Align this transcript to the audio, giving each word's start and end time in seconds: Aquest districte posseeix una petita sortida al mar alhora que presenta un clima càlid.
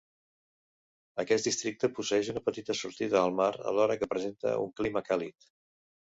Aquest 1.23 1.49
districte 1.49 1.89
posseeix 1.99 2.31
una 2.33 2.43
petita 2.47 2.77
sortida 2.81 3.21
al 3.21 3.35
mar 3.41 3.51
alhora 3.75 4.01
que 4.01 4.09
presenta 4.17 4.57
un 4.65 4.75
clima 4.81 5.07
càlid. 5.13 5.49